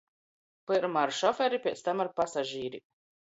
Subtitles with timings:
[0.71, 2.85] Pyrma ar šoferi, piec tam ar pasažīrim.